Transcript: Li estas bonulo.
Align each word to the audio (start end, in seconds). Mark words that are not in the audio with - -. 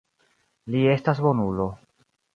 Li 0.75 0.81
estas 0.95 1.23
bonulo. 1.27 1.71